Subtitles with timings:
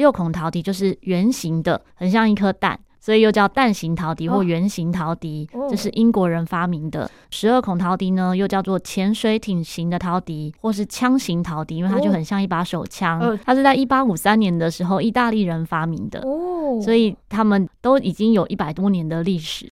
[0.00, 2.80] 六孔陶笛就是圆形的，很像一颗蛋。
[3.02, 7.10] 所以又叫蛋形陶笛或圆形陶笛，哦，这是英国人发明的。
[7.30, 13.18] 十二孔陶笛呢，又叫做潜水艇型的陶笛，或是枪形陶笛，因为它就很像一把手枪。
[13.18, 16.20] 哦，它是在一八五三年的时候，意大利人发明的。
[16.20, 19.66] 哦，所以他们都已经有一百多年的历史。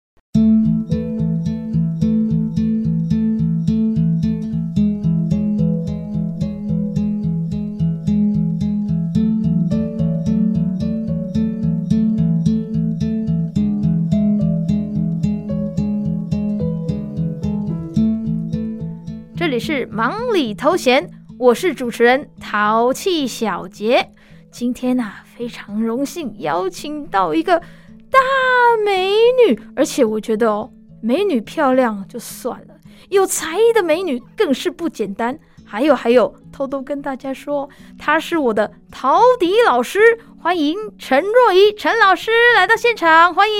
[19.59, 24.13] 里是忙里偷闲，我是主持人淘气小杰。
[24.53, 28.21] 今天呐、啊，非常荣幸邀请到一个大
[28.85, 29.11] 美
[29.49, 30.71] 女，而且我觉得哦，
[31.03, 32.75] 美女漂亮就算了，
[33.09, 35.37] 有才艺的美女更是不简单。
[35.65, 39.99] 还有还有，偷偷跟大家说，她是我的陶笛老师，
[40.41, 43.59] 欢迎陈若仪陈老师来到现场，欢迎。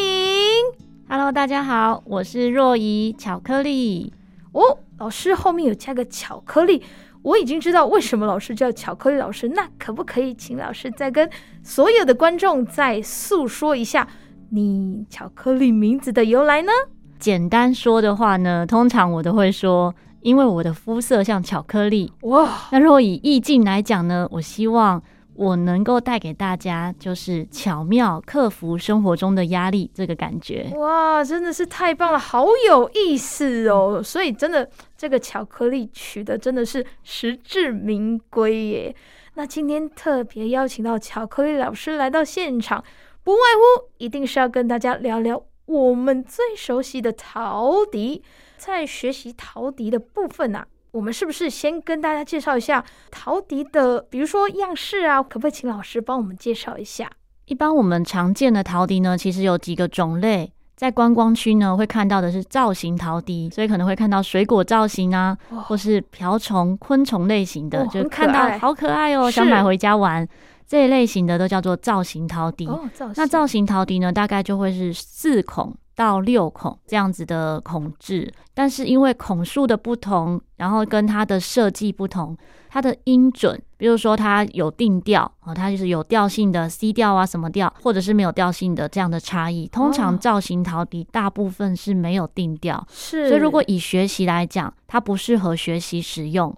[1.09, 4.13] Hello，大家好，我是若仪巧克力。
[4.53, 4.79] 哦。
[4.99, 6.83] 老师后面有加个巧克力，
[7.23, 9.49] 我已经知道为什么老师叫巧克力老师。
[9.49, 11.29] 那可不可以请老师再跟
[11.63, 14.07] 所有的观众再诉说一下
[14.51, 16.73] 你巧克力名字的由来呢？
[17.19, 22.13] 简单说的话呢，通常我都会说，因为我的肤色像巧克力。
[22.23, 25.03] 哇，那如果以意境来讲呢，我希望。
[25.39, 30.69] 我能够带给大家，就是巧妙克服生活中的压力这个感觉。
[30.75, 34.03] 哇，真的是太棒了，好有意思哦！
[34.03, 38.97] 所以真的，这个巧克力取得真的是实至名归耶。
[39.35, 42.83] 那今天特别邀请到巧克力老师来到现场，
[43.23, 48.25] 不外乎一定是要跟大家聊聊我们最熟悉的陶笛。
[48.57, 50.67] 在学习陶笛的部分啊。
[50.93, 55.23] 我们是不是先跟大家介绍一下陶笛的，比如说样式啊？
[55.23, 57.11] 可不可以请老师帮我们介绍一下？
[57.47, 60.53] 一般我们常见的陶笛呢，其实有几个种类。
[60.77, 70.27] 在观光区呢，会看到的是造型陶笛，所以可能会看到水果造型啊，哦、或是瓢虫、昆虫类型的，哦、就看到好可爱哦，想买回家玩。
[70.69, 72.67] 这一类型的都叫做造型陶笛。
[72.69, 73.15] 哦、造型。
[73.17, 89.67] 那造型陶笛呢，大概就会是四孔到六孔这样子的孔制，但是因为孔数的不同，然后跟它的设计不同，它的音准，比如说它有定调啊，它就是有调性的 C 调啊，什么调，或者是没有调性的这样的差异。
[89.69, 96.55] 通常造型陶笛大部分是没有定调，是，所以如果以学习来讲，它不适合学习使用。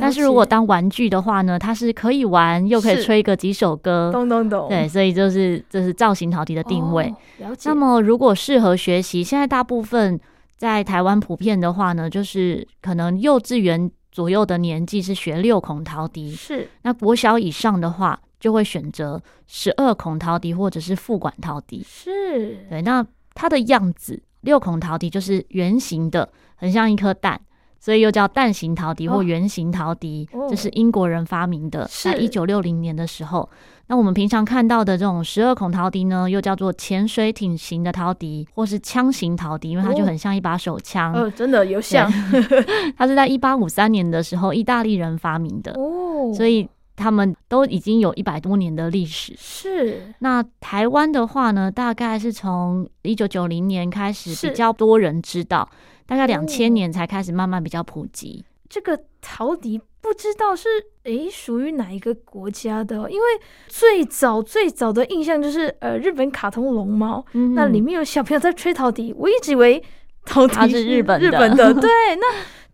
[0.00, 4.10] 但是如果当玩具的话呢，它是可以玩，又可以吹个几首歌。
[4.12, 4.68] 咚咚咚。
[4.68, 7.04] 对，所以就是这是造型陶笛的定位。
[7.04, 7.16] 哦，
[7.48, 7.68] 了解。
[7.68, 10.18] 那么如果适合学习，现在大部分
[10.56, 16.30] 在台湾普遍的话呢，就是可能幼稚园左右的年纪是学六孔陶笛。
[16.30, 16.68] 是。
[16.82, 21.84] 那国小以上的话，就会选择十二孔陶笛或者是副管陶笛。
[21.84, 22.64] 是。
[22.70, 23.04] 对，那
[23.34, 27.40] 它的样子，六孔陶笛就是圆形的，很像一颗蛋。
[27.84, 33.46] 所以又叫蛋形陶笛或圆形陶笛，哦，这是英国人发明的，在一九六零年的时候。
[33.88, 41.12] 那我们平常看到的这种十二孔陶笛呢，又叫做潜水艇型的陶笛或是枪型陶笛，因为它就很像一把手枪。
[41.12, 42.10] 哦，真的有像。
[42.96, 45.72] 它是在一八五三年的时候，意大利人发明的。
[45.72, 46.66] 哦，所以
[46.96, 49.34] 他们都已经有一百多年的历史。
[49.36, 50.14] 是。
[50.20, 55.68] 那台湾的话呢，大概是从一九九零年开始比较多人知道。
[56.06, 58.44] 大概两千年才开始慢慢比较普及。
[58.68, 60.68] 这个陶笛不知道是
[61.04, 63.10] 诶属于哪一个国家的？
[63.10, 63.26] 因为
[63.68, 69.82] 最早最早的印象就是呃日本卡通龙猫，嗯，那里面有小朋友在吹陶笛，我一直以为
[70.24, 71.72] 陶笛是日本日本的。
[71.80, 72.26] 对，那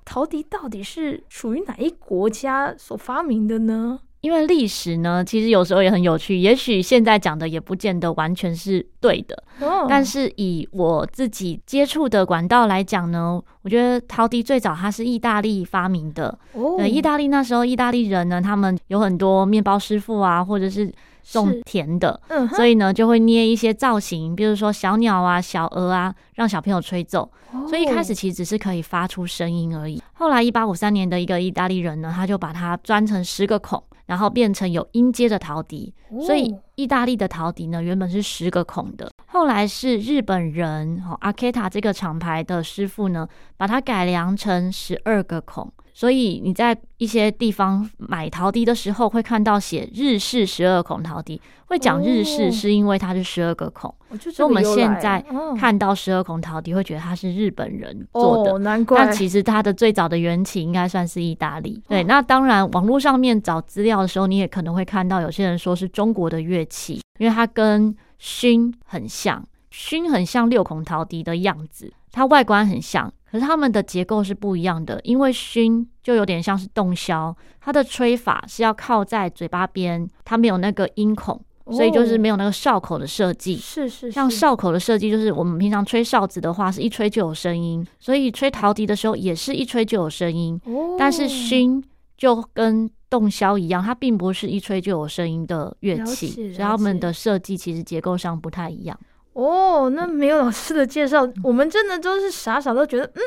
[0.04, 4.00] 陶笛到底是属于哪一国家所发明的呢？
[4.20, 6.36] 因为历史呢，其实有时候也很有趣。
[6.36, 16.38] 也许现在讲的也不见得完全是对的，哦、但是以我自己接触的管道来讲呢，我觉得陶笛最早它是意大利发明的。
[16.52, 20.92] 哦，对，意大利那时候意大利人呢，他们有很多面包师傅啊，或者是
[21.22, 27.30] 种田的，嗯，所以呢就会捏一些造型，比如说小鸟啊、小鹅啊，让小朋友吹奏。
[27.52, 30.00] 哦、所以一开始其实只是可以发出声音而已。
[30.12, 33.82] 后来一八五三年的一个意大利人呢，他就把它钻成十个孔。
[34.10, 35.94] 然后变成有音阶的陶笛，
[36.26, 39.08] 所以意大利的陶笛呢，原本是十个孔的。
[39.26, 45.72] 后来是日本人哈阿凯塔这个厂牌的师傅呢，把它改良成十二个孔。
[46.00, 51.38] 所以你在一些地方买陶笛的时候，会看到写日式十二孔陶笛。
[51.66, 55.22] 会讲日式是因为它是十二个孔，哦、所以我们现在
[55.58, 58.54] 看到十二孔陶笛，会觉得它是日本人做的。
[58.54, 58.96] 哦、难怪。
[58.96, 61.82] 但其实它的最早的缘起应该算是意大利。
[61.86, 73.12] 对，那当然网络上面找资料的时候，你也可能会看到有些人说是中国的乐器，因为它跟埙很像，埙很像六孔陶笛的样子，它外观很像。
[73.30, 81.40] 可是它们的结构是不一样的，因为埙就有点像是洞箫，它的吹法是要靠在嘴巴边，它没有那个音孔，
[81.70, 83.54] 所以就是没有那个哨口的设计。
[83.54, 90.60] 是是，像哨口的设计，就是我们平常吹哨子的话，是一吹就有声音，所以吹陶笛的时候也是一吹就有声音。
[90.98, 91.80] 但是埙
[92.16, 98.98] 就跟洞箫一样，它并不是一吹就有声音的乐器，所以它们的设计其实结构上不太一样。
[99.32, 103.20] 哦，那没有老师的介绍，我们真的都是傻傻都觉得，嗯，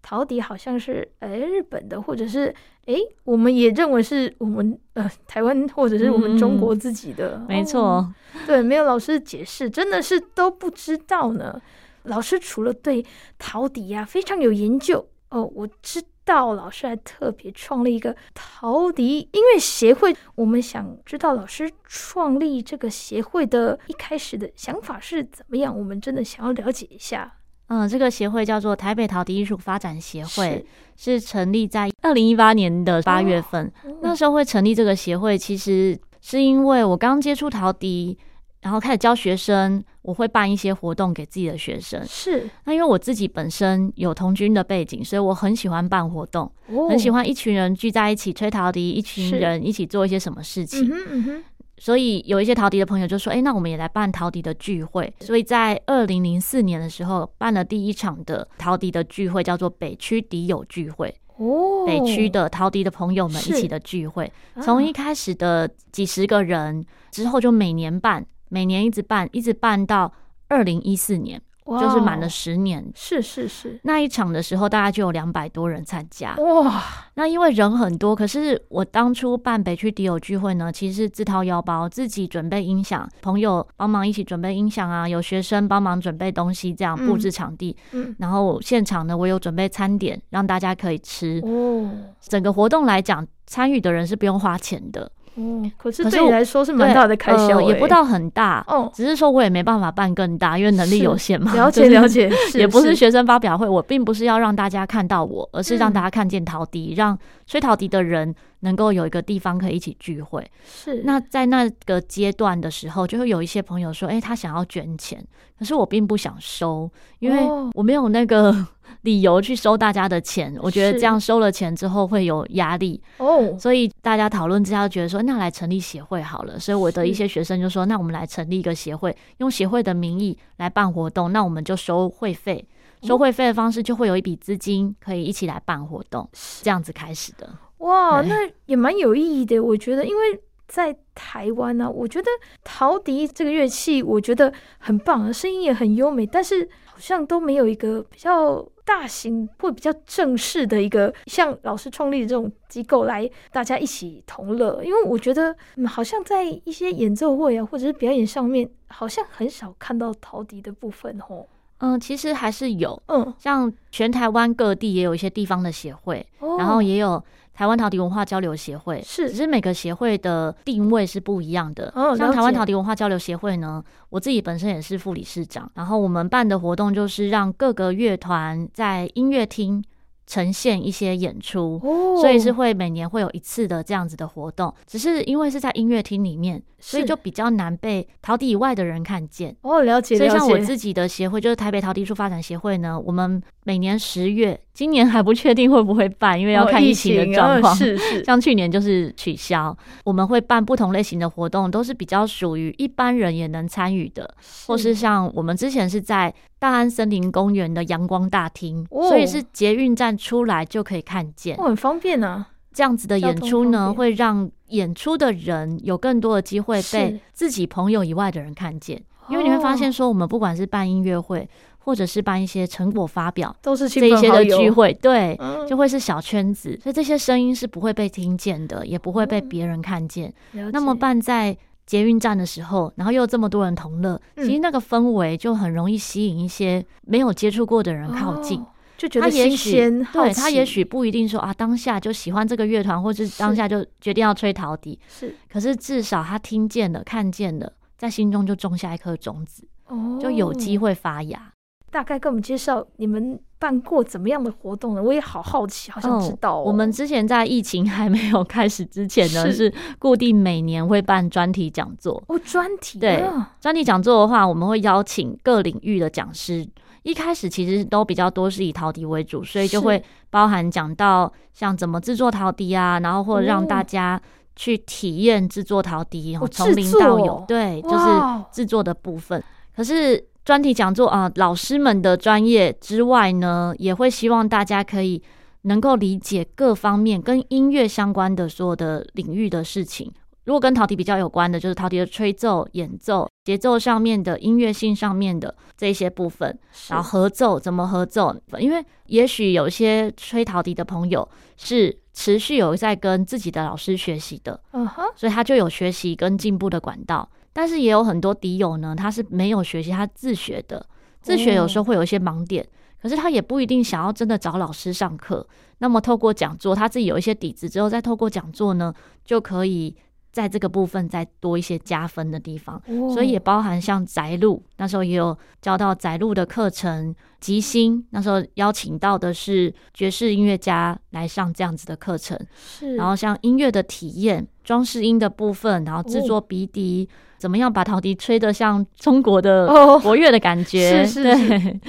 [0.00, 2.54] 陶笛好像是哎日本的，或者是
[2.86, 2.94] 哎
[3.24, 8.14] 我们也认为是我们呃台湾或者是我们中国自己的，嗯、没错、哦，
[8.46, 11.60] 对，没有老师的解释，真的是都不知道呢。
[12.04, 13.04] 老师除了对
[13.38, 16.02] 陶笛呀、啊、非常有研究哦，我知。
[16.24, 25.76] 道老师还特别创立一个陶笛音乐协会，我们想知道老师创立这个协会的一开始的想法是怎么样？
[25.76, 27.32] 我们真的想要了解一下。
[27.68, 30.64] 嗯，这个协会叫做台北陶笛艺术发展协会，
[30.96, 33.66] 是，是成立在二零一八年的八月份。
[33.84, 33.96] 哦。
[34.02, 38.18] 那时候会成立这个协会，其实是因为我刚接触陶笛。
[38.62, 42.04] 然后开始教学生，我会办一些活动给自己的学生。
[42.06, 50.90] 是，那因为我自己本身有童军的背景，所以我很喜欢办活动，哦、很喜欢一群人聚在一起吹陶笛，一群人一起做一些什么事情。
[50.90, 51.44] 嗯嗯哼，
[51.78, 61.14] 所以有一些陶笛的朋友就说：“哎，那我们也来办陶笛的聚会。”所以在二零零四年的时候，办了第一场的陶笛的聚会，叫做北区笛友聚会。
[61.38, 64.30] 哦，北区的陶笛的朋友们一起的聚会，
[64.60, 68.26] 从一开始的几十个人，之后就每年办。
[68.50, 70.12] 每年一直办，一直办到
[70.48, 72.84] 二零一四年，wow, 就是满了十年。
[72.94, 76.34] 是是是，那一场的时候，大概就有两百多人参加。
[76.36, 76.82] 哇，
[77.14, 87.76] 那因为人很多，可是我当初办北区迪友聚会呢，其实是自掏腰包，自己准备音响，朋友帮忙一起准备音响啊，有学生帮忙准备东西，这样布置场地。
[87.92, 91.40] 嗯，然后现场呢，我有准备餐点，让大家可以吃。
[91.44, 91.88] 哦，
[92.20, 95.12] 整个活动来讲，参与的人是不用花钱的。
[95.40, 98.90] 哦，可是对你来说是蛮大的开销，呃，也不到很大哦。
[98.94, 101.54] 只是说我也没办法办更大，因为能力有限嘛。
[101.54, 110.46] 了 解了解，也不是学生发表会，我并不是要让大家看到我，而是让大家看见陶笛，嗯，让吹陶笛的人能够有一个地方可以一起聚会。
[110.64, 111.02] 是。
[111.04, 115.24] 那在那个阶段的时候，就会有一些朋友说：“哎，他想要捐钱，
[115.58, 116.90] 可是我并不想收，
[117.20, 118.66] 因为我没有那个。”
[119.02, 126.58] 理由去收大家的钱，我觉得这样收了钱之后会有压力哦，所以大家讨论之下觉得说，那来成立协会好了。
[126.58, 132.62] 所以我的一些学生就说，那我们来成立一个协会，用协会的名义来办活动，那我们就收会费，
[133.02, 136.28] 收会费的方式就会有一笔资金可以一起来办活动，
[136.60, 137.48] 这样子开始的。
[137.78, 140.38] 哇，那也蛮有意义的，我觉得，因为
[140.68, 142.28] 在台湾呢、啊，我觉得
[142.62, 148.62] 陶笛这个乐器我觉得很棒，声音也很优美，但是好像都没有一个比较。
[148.90, 161.46] 大型会比较正式的一个像老师创立的这种机构来大家一起同乐，因为我觉得嗯，好像在一些演奏会啊或者是表演上面，好像很少看到陶笛的部分哦。
[161.78, 167.22] 嗯，其实还是有，嗯，像全台湾各地也有一些地方的协会，哦，然后也有。
[167.52, 171.92] 台湾陶笛文化交流协会是，只是每个协会的定位是不一样的。
[171.94, 179.84] 哦，像台湾陶笛文化交流协会呢，我自己本身也是副理事长，然后我们办的活动就是让各个乐团在音乐厅。
[180.26, 181.80] 呈现一些演出，
[182.20, 184.72] 所以是会每年会有一次的这样子的活动。
[184.86, 189.56] 只是因为是在音乐厅里面，所以就比较难被陶笛以外的人看见。
[189.62, 190.16] 哦，了解。
[190.16, 197.74] 所以像我自己的协会，就是台北陶笛艺术发展协会呢，我们每年十月，今年还不确定会不会办，因为要看疫情的状况。
[197.74, 198.22] 是是。
[198.26, 199.76] 像去年就是取消。
[200.04, 204.34] 我们会办不同类型的活动，都是比较属于一般人也能参与的，
[204.66, 206.34] 或是像我们之前是在。
[206.60, 212.44] 大安森林公园的阳光大厅，哦，所以是捷运站出来就可以看见，哦，很方便呢。
[212.74, 219.02] 这样子的演出呢，会让演出的人有更多的机会被自己朋友以外的人看见。
[219.30, 221.48] 因为你会发现，说我们不管是办音乐会，
[221.90, 225.36] 或者是办一些成果发表，都是这一些的聚会，对，
[225.68, 230.32] 就会是小圈子，所以这些声音是不会被听见的，也不会被别人看见。
[230.72, 231.56] 那么办在。
[231.86, 238.64] 捷运站的时候，然后又有这么多人同乐，其实那个氛围就很容易吸引一些没有接触过的人靠近。
[238.96, 245.34] 就觉得新鲜，对他也许不一定说啊，当下就喜欢这个乐团，或是当下就决定要吹陶笛，是。
[245.52, 251.52] 可是至少他听见了、看见了，在心中就种下一颗种子，哦，就有机会发芽。
[251.90, 255.02] 大概跟我们介绍你们办过怎么样的活动呢？
[255.02, 256.60] 我也好好奇，好想知道。
[256.60, 262.22] 我们之前在疫情还没有开始之前呢，是，是固定每年会办专题讲座。
[262.28, 263.24] 哦，专题、啊、对
[263.60, 266.66] 专题讲座的话，我们会邀请各领域的讲师。
[267.02, 274.20] 一开始其实都比较多是以陶笛为主，所以就会包含讲到像怎么制作陶笛啊，然后或者让大家
[274.54, 278.06] 去体验制作陶笛，然后从零到有，对，就是
[278.52, 279.42] 制作的部分。
[279.74, 280.29] 可是。
[280.44, 285.22] 专题讲座啊、呃，老师们的专业之外呢，也会希望大家可以
[285.62, 290.10] 能够理解各方面跟音乐相关的所有的领域的事情。
[290.44, 298.34] 如果跟陶笛比较有关的，就是陶笛的吹奏、演奏、节奏上面的音乐性上面的这些部分，然后合奏怎么合奏？
[298.58, 301.28] 因为也许有些吹陶笛的朋友
[301.58, 307.28] 是持续有在跟自己的老师学习的，嗯哼，所以他就有学习跟进步的管道。
[307.52, 310.84] 但是也有很多笛友呢，他是没有学习，他自学的。
[311.20, 312.66] 自学有时候会有一些盲点，
[313.02, 315.46] 可是他也不一定想要真的找老师上课。
[315.78, 319.94] 那么透过讲座，他自己有一些底子之后，再透过讲座呢，就可以
[320.32, 322.80] 在这个部分再多一些加分的地方。
[323.12, 327.14] 所以也包含像宅路，那时候也有教到宅路的课程。
[327.40, 332.38] 吉星那时候邀请到的是爵士音乐家来上这样子的课程。
[332.54, 332.96] 是。
[332.96, 337.08] 然后像音乐的体验、装饰音的部分，然后制作鼻笛。
[337.38, 339.66] 怎么样把陶笛吹得像中国的
[340.00, 341.06] 国乐的感觉？
[341.06, 341.80] 是是， 是，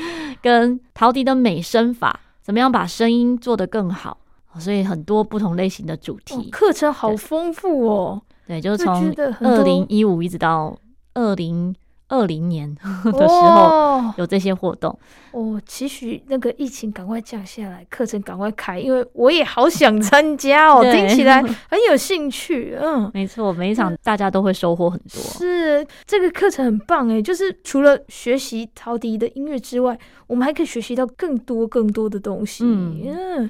[0.42, 4.18] 跟陶笛的美声法，怎么样把声音做得更好？
[4.58, 8.22] 所以很多不同类型的主题课程好丰富哦。
[8.52, 10.78] 对，就是从二零一五一直到
[11.14, 11.74] 二零。
[12.14, 15.00] 二零年 的时候有这些活动，
[15.32, 22.78] 哦，期许那个疫情赶快降下来，课程赶快开，因为我也好想参加哦， 听起来很有兴趣。
[22.78, 25.22] 嗯， 没错，每一场大家都会收获很多。
[25.22, 32.66] 是这个课程很棒哎，就是除了学习陶笛的音乐之外，我们还可以学习到更多更多的东西。
[32.66, 33.04] 嗯。
[33.06, 33.50] 嗯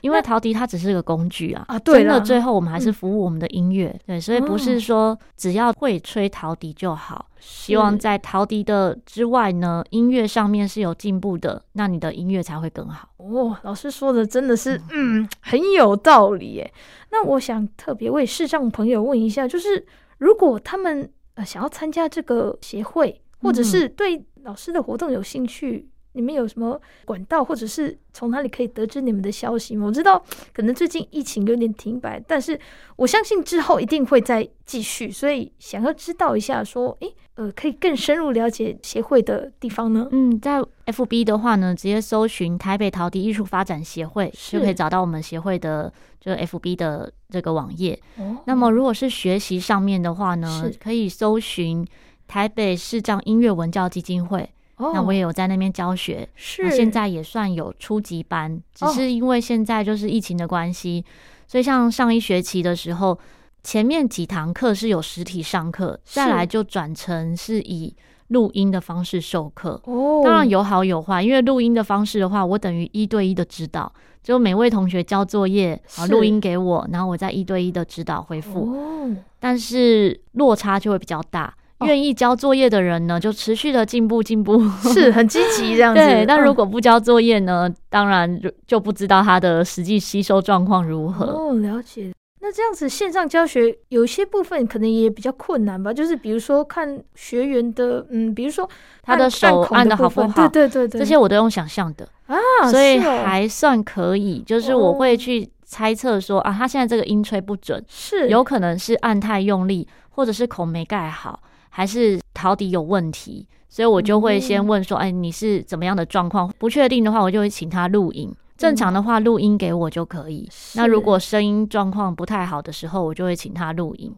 [0.00, 7.26] 因为陶笛它只是个工具啊，啊，对，真的最后我们还是服务我们的音乐，嗯，对，所以不是说只要会吹陶笛就好。
[7.38, 13.08] 希望在陶笛的之外呢，音乐上面是有进步的，那你的音乐才会更好。
[13.16, 16.72] 哦，老师说的真的是，嗯，嗯，很有道理耶。
[17.10, 19.84] 那我想特别为视障朋友问一下，就是
[20.18, 25.88] 如果他们呃想要参加这个协会，或者是对老师的活动有兴趣。
[26.12, 29.86] 你们有什么管道，或者是从哪里可以得知你们的消息吗？
[29.86, 32.58] 我知道可能最近疫情有点停摆，但是
[32.96, 40.08] 我相信之后一定会再继续，所以想要知道一下，说，诶，呃，可以更深入了解协会的地方呢？
[40.10, 47.98] 嗯，在 FB 的话呢，直接搜寻台北陶笛艺术发展协会，就可以找到我们协会的，就 FB 的这个网页。
[48.16, 48.36] 哦。
[48.46, 51.86] 那么如果是学习上面的话呢，可以搜寻
[52.26, 54.50] 台北视障音乐文教基金会。
[54.94, 61.04] 那我也有在那边教学，是，现在也算有初级班，只是因为现在就是疫情的关系，
[61.46, 63.18] 所以像上一学期的时候，
[63.62, 67.94] 前面几堂课是有实体上课，再来就转成是以
[68.28, 69.80] 录音的方式授课。
[69.84, 78.72] 哦，当然有好有坏，因为录音的方式的话，我等于一对一的指导，就每位同学交作业，然后录音给我，然后我再一对一的指导回复。
[78.72, 81.54] 哦，但是落差就会比较大。
[81.86, 84.60] 愿意交作业的人呢，就持续的进步进步，
[84.92, 86.00] 是很积极这样子。
[86.00, 91.26] 对，但如果不交作业呢，嗯、当然就就不知道他的实际吸收状况如何。
[91.26, 92.12] 哦，了解。
[92.42, 95.92] 那这样子线上教学有些部分可能也比较困难吧？
[95.92, 98.66] 就是比如说看学员的，嗯，比如说
[99.02, 100.48] 他的手按的好不好？
[100.48, 102.36] 对对对对，这些我都用想象的啊，
[102.70, 104.42] 所以还算可以。
[104.46, 111.40] 就是我会去猜测说啊，他现在这个音吹不准，是有可能是按太用力，或者是孔没盖好。
[111.70, 118.30] 还是陶笛有问题，所以我就会先问说：“哎，你是怎么样的状况？”不确定的话，我就会请他录音。
[118.58, 120.46] 正常的话，录音给我就可以。
[120.74, 124.14] 那如果声音状况不太好的时候，我就会请他录音。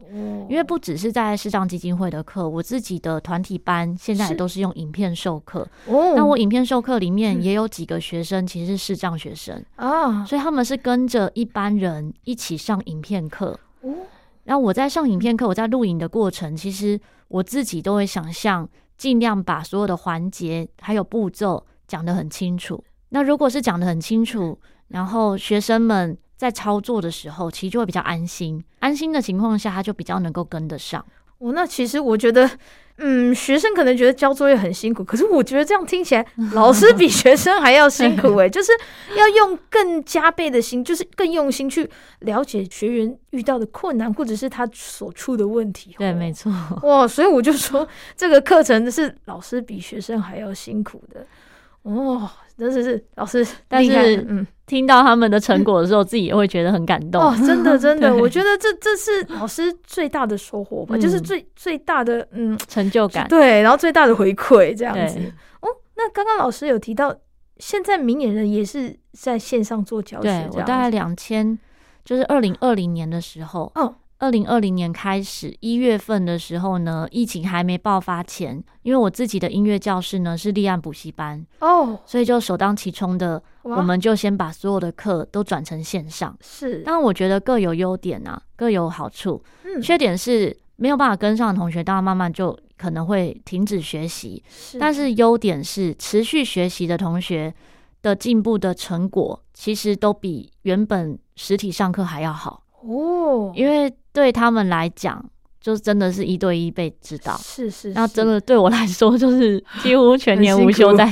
[0.49, 5.65] 因为不只是在视障基金会的课，我自己的团体班现在也都是用影片授课。
[5.87, 13.57] 那我影片授课里面也有几个学生其实是视障学生啊，所以他们是跟着一般人一起上影片课。
[14.43, 22.83] 然后我在上影片课，我在录影的过程，其实我自己都会想象，尽量把所有的环节还有步骤讲得很清楚。
[23.09, 24.59] 那如果是讲得很清楚，
[24.89, 28.63] 然后学生们在操作的时候，其实就会比较安心。
[28.79, 31.05] 安心的情况下，他就比较能够跟得上。
[31.43, 32.49] 哦，那其实我觉得
[32.97, 38.71] 嗯，学生可能觉得交作业很辛苦，可是我觉得这样听起来， 老师比学生还要辛苦哎， 就是
[39.17, 45.95] 要用更加倍的心，就是更用心去了解学员遇到的困难，或者是他所处的问题。
[45.97, 46.51] 对，没错。
[46.83, 47.85] 哇，所以我就说
[48.15, 51.25] 这个课程是老师比学生还要辛苦的。
[51.81, 57.21] 哦，真的是老师，但是嗯，听到他们的成果的时候，自己也会觉得很感动。
[57.21, 63.27] 哦，真的 真的，我觉得这这是 老师最大的收获吧，就是最最大的嗯成就感。
[63.27, 65.19] 对，然后最大的回馈这样子。
[65.61, 67.13] 哦，那刚刚老师有提到，
[67.57, 71.57] 现在明眼人也是在线上做教学，对，我大概两千，
[72.05, 73.95] 就是二零二零年的时候，哦。
[74.23, 86.33] 二零二零年开始，一月份的时候呢，疫情还没爆发前，因为我自己的音乐教室呢是立案补习班哦，所以就首当其冲的，我们就先把所有的课都转成线上。
[86.39, 89.43] 是，但我觉得各有优点啊，各有好处。
[89.65, 94.41] 嗯，缺点是没有办法跟上的同学，当然慢慢就可能会停止学习。
[94.47, 97.53] 是，但是优点是持续学习的同学
[98.01, 103.93] 的进步的成果，其实都比原本实体上课还要好哦，因为。
[104.13, 105.23] 对他们来讲，
[105.59, 107.93] 就真的是一对一被指导，是是，是。
[107.93, 111.05] 那真的对我来说，就是几乎全年无休在，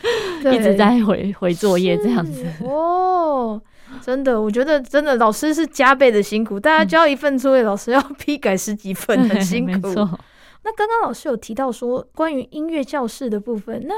[0.52, 2.46] 一直在回回作业这样子。
[2.62, 3.60] 哦，
[4.00, 9.88] 真的，我觉得真的老师是加倍的辛苦，大家交一份作业，老师要 批改十几份，很辛苦。
[9.92, 13.94] 那刚刚老师有提到说关于音乐教室的部分，那。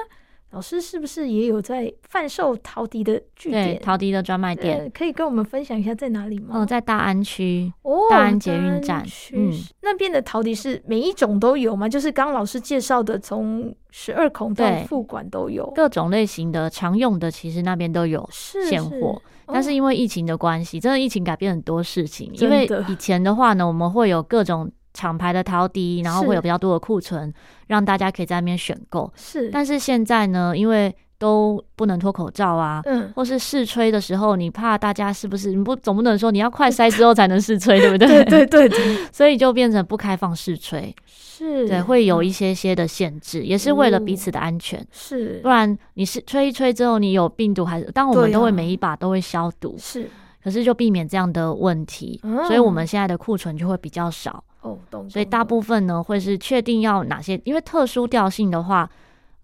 [0.52, 3.76] 老师是不是也有在贩售陶笛的据点？
[3.76, 6.60] 对，陶笛的专卖店，可以跟我们分享一下在哪里吗？
[6.60, 9.04] 哦，在大安区哦，大安捷运站。
[9.34, 11.88] 嗯，那边的陶笛是每一种都有吗？
[11.88, 19.20] 就是刚刚老师介绍的，从十二孔到副管都有，各种类型的常用的，其实那边都有现货。
[19.48, 22.32] 但是因为疫情的关系，真的疫情改变很多事情。
[22.34, 24.70] 因为以前的话呢，我们会有各种。
[24.96, 27.30] 厂牌的陶笛，然后会有比较多的库存，
[27.66, 29.12] 让大家可以在那边选购。
[29.14, 35.52] 是，但是现在呢，因为都不能脱口罩啊，嗯，或是试吹的时候，你怕大家是不是？
[35.52, 38.24] 你不总不能说你要快塞之后才能试吹， 对不对？
[38.24, 44.84] 对对对， 所以就变成不开放试吹，是对，会有一些些的限制，也是为了彼此的安全。
[44.90, 47.90] 是，不然你是吹一吹之后，你有病毒还是？
[47.92, 50.08] 当我们都会每一把都会消毒，是，
[50.44, 54.44] 可是就避免这样的问题，所以我们现在的库存就会比较少。
[54.62, 58.90] 哦，所以大部分呢会是确定要哪些，因为特殊调性的话，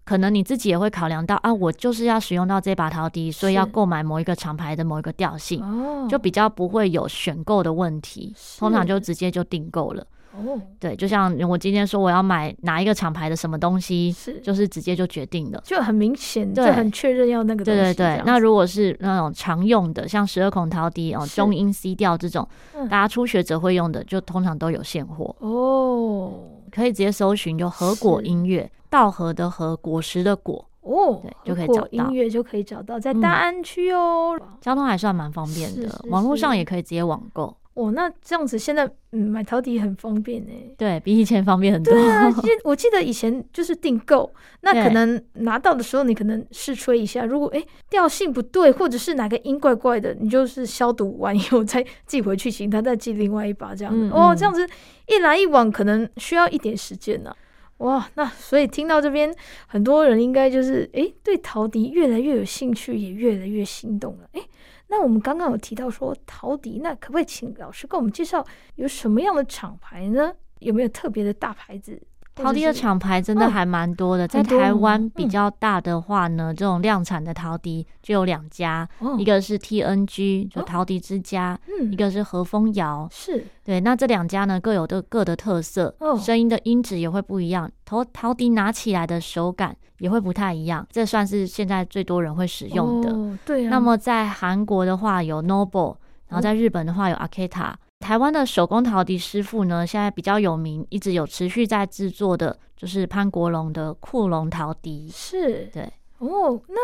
[0.03, 5.63] 可能你自己也会考量到啊，我就是要使用到这把陶笛，所以要购买某一个厂牌的某一个调性，
[6.09, 10.05] 就比较不会有选购的问题，通常就直接就订购了。
[10.35, 14.39] 哦，对，就像我今天说我要买哪一个厂牌的什么东西，是。
[14.41, 17.79] 就是直接就决定了，就很明显，就很确认要那个东西。
[17.79, 22.47] 对对对，那如果是那种常用的，像十二孔陶笛哦，中音 C 调这种，
[22.89, 25.35] 大家初学者会用的，就通常都有现货。
[25.39, 26.33] 哦，
[26.71, 31.87] 可以直接搜寻，就和果音乐，稻禾的禾，果实的果哦，对，就可以找到。
[31.91, 37.55] 音乐就可以找到，在大安区哦，交通还算蛮方便的，网络上也可以直接网购。
[37.75, 40.51] 哦，那这样子现在嗯买陶笛很方便呢？
[40.77, 41.91] 对，比以前方便很多。
[41.91, 44.31] 对啊， 记我记得以前就是订购，
[44.61, 53.99] 那可能拿到的时候你可能试吹一下，如果哎调性不对，或者是哪个音怪怪的，你就是消毒完以后再寄回去，请他再寄另外一把这样子。
[54.05, 54.67] 嗯嗯哦，这样子
[55.07, 57.37] 一来一往可能需要一点时间呢、啊。
[57.77, 59.33] 哇，那所以听到这边，
[59.65, 64.29] 很多人应该就是哎对陶笛越来越有兴趣，也越来越心动了。
[64.33, 64.41] 哎。
[64.87, 70.35] 那我们刚刚有提到说陶笛，那可不可以请老师跟我们介绍有什么样的厂牌呢？
[70.59, 72.01] 有没有特别的大牌子？
[72.35, 83.79] 陶笛的厂牌真的还蛮多的，哦、在台湾比较大的话呢，嗯、这种量产的陶笛就有两家，哦、一个是 TNG，就陶笛之家，嗯、一个是和风窑，是对。
[83.79, 93.11] 那这两家呢各有的各的特色，哦、声音的音质也会不一样，陶陶笛拿起来的手感也会不太一样，这算是现在最多人会使用的。
[93.11, 93.69] 哦、对、啊。
[93.69, 95.97] 那么在韩国的话有 Noble，
[96.29, 97.73] 然后在日本的话有 Aketa。
[98.03, 105.09] 台湾的手工陶笛师傅呢，现在比较有名，一直有持续在制作的，就是潘国龙的库龙陶笛。
[105.09, 105.89] 是，对。
[106.17, 106.75] 哦，那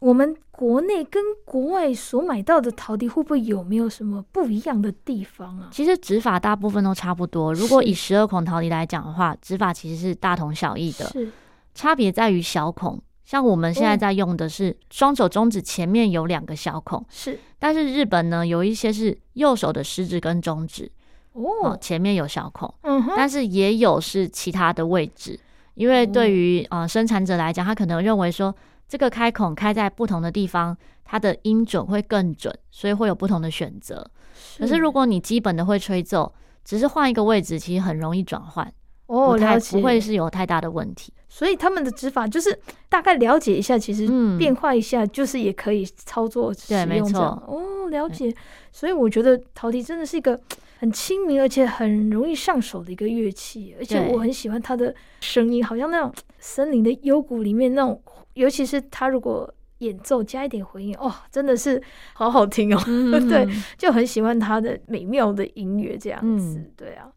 [0.00, 5.68] 我们国内跟国外所买到的陶笛，会不会有没有什么不一样的地方啊？
[5.70, 7.52] 其实指法大部分都差不多。
[7.52, 11.30] 如果以十二孔陶笛来讲的话，指法其实是大同小异的，是
[11.74, 12.98] 差别在于小孔。
[13.24, 17.38] 像我们现在在用的是双手中指前面有两个小孔，是。
[17.58, 20.90] 但是日本呢，有一些是右手的食指跟中指
[21.32, 23.14] 哦，前面有小孔，嗯哼。
[23.16, 25.38] 但是也有是其他的位置，
[25.74, 28.54] 因为对于呃生产者来讲，他可能认为说
[28.88, 34.10] 这个开孔开在不同的地方，它的音准会更准，所以会有不同的选择。
[34.58, 38.70] 可是如果你基本的会吹奏，只是换一个位置，其实很容易转换。
[39.12, 41.12] 哦，了解，不会是有太大的问题。
[41.28, 44.06] 所以他们的指法就是大概了解一下，其实
[44.38, 46.86] 变化一下，就是也可以操作使用。
[46.86, 47.20] 对，没错。
[47.46, 48.34] 哦，了解。
[48.70, 50.38] 所以我觉得陶笛真的是一个
[50.78, 58.00] 很亲民而且很容易上手的一个乐器，而且我很喜欢它的声音，好像那种森林的幽谷里面那种，
[58.34, 62.82] 尤其是它如果演奏加一点回音，哦，真的是好好听哦。
[62.86, 66.58] 嗯、对，就很喜欢它的美妙的音乐这样子。
[66.58, 67.08] 嗯、对啊。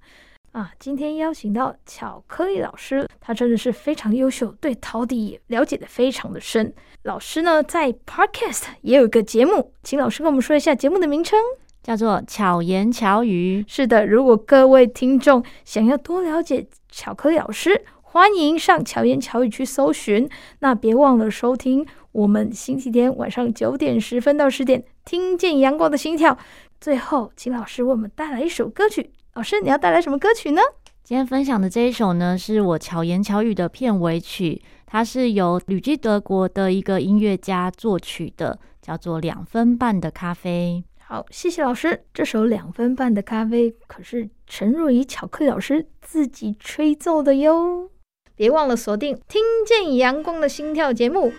[0.56, 6.74] 啊，今天邀请到巧克力老师，他真的是非常优秀，对陶笛也了解的非常的深。
[7.04, 11.38] 老师呢，在 Podcast 也有一个节目，请老师跟我们说一下节目的名称，
[11.84, 13.66] 叫做巧言巧语。
[13.68, 20.30] 是的，如果各位听众想要多了解巧克力老师，欢迎上巧言巧语去搜寻。
[20.60, 26.38] 那别忘了收听我们星期天晚上九点十分到十点，听见阳光的心跳。
[26.80, 29.12] 最后，请老师为我们带来一首歌曲。
[29.36, 30.62] 老师，你要带来什么歌曲呢？
[31.04, 40.82] 今天分享的这一首呢，是我巧言巧语的片尾曲，它是由旅居德国的一个音乐家作曲的，叫做《两分半的咖啡》。
[41.06, 42.06] 好，谢谢老师。
[42.14, 47.90] 这首《两分半的咖啡》可是陈若仪巧克力老师自己吹奏的哟。
[48.36, 51.34] 别忘了锁定《听见阳光的心跳》节目，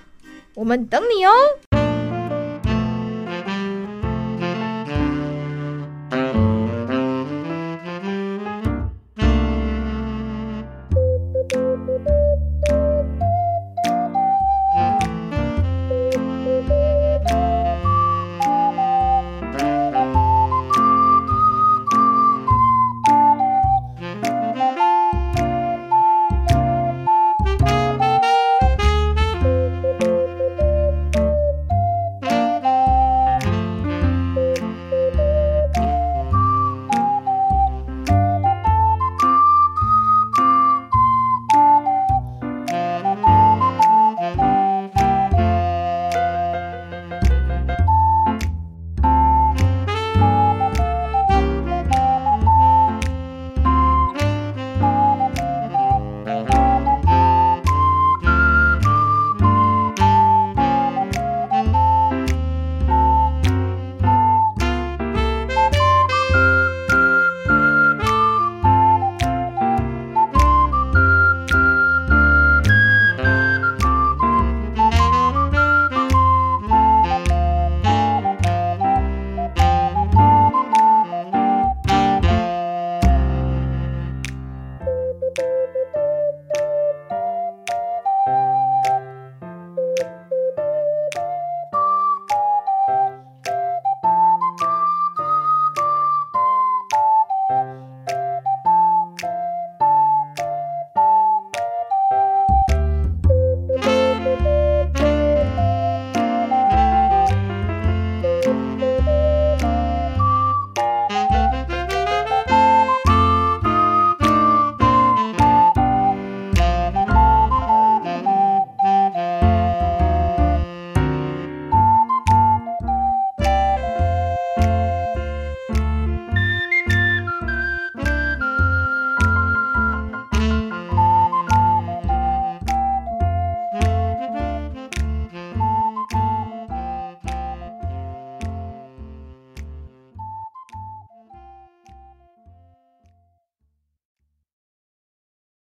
[0.55, 1.33] 我们等你哦。